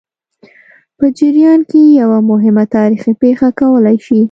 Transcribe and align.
په 0.97 1.05
جریان 1.17 1.59
کې 1.69 1.79
یوه 2.01 2.19
مهمه 2.31 2.63
تاریخي 2.75 3.13
پېښه 3.21 3.47
کولای 3.59 3.97
شي. 4.05 4.19